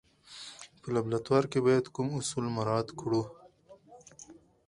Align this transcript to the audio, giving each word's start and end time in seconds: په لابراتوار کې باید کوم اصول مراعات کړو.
په 0.79 0.87
لابراتوار 0.93 1.43
کې 1.51 1.59
باید 1.67 1.85
کوم 1.95 2.07
اصول 2.19 2.45
مراعات 2.55 2.89
کړو. 2.99 3.23